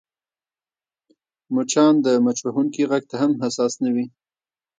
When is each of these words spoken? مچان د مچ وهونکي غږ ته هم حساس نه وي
مچان 1.53 1.93
د 2.05 2.07
مچ 2.25 2.37
وهونکي 2.43 2.81
غږ 2.91 3.03
ته 3.09 3.15
هم 3.21 3.31
حساس 3.43 3.73
نه 3.83 3.89
وي 3.95 4.05